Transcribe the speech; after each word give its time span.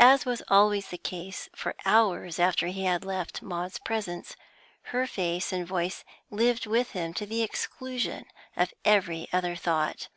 As 0.00 0.26
was 0.26 0.42
always 0.48 0.88
the 0.88 0.98
case 0.98 1.48
for 1.54 1.76
hours 1.84 2.40
after 2.40 2.66
he 2.66 2.86
had 2.86 3.04
left 3.04 3.40
Maud's 3.40 3.78
presence, 3.78 4.34
her 4.90 5.06
face 5.06 5.52
and 5.52 5.64
voice 5.64 6.04
lived 6.28 6.66
with 6.66 6.90
him 6.90 7.14
to 7.14 7.24
the 7.24 7.42
exclusion 7.44 8.24
of 8.56 8.74
every 8.84 9.28
other 9.32 9.54
thought. 9.54 10.08